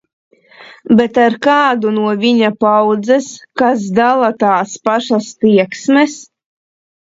[1.01, 3.27] Bet ar kādu no viņa paaudzes,
[3.63, 6.19] kas dala tās pašas tieksmes?